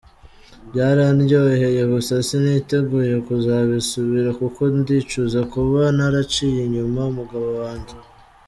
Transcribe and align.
Byarandyoheye 0.69 1.81
gusa 1.93 2.13
siniteguye 2.27 3.15
kuzabisubira 3.27 4.29
kuko 4.39 4.61
ndicuza 4.77 5.39
kuba 5.53 5.81
naraciye 5.97 6.59
inyuma 6.67 7.01
umugabo 7.11 7.47
wange. 7.61 7.95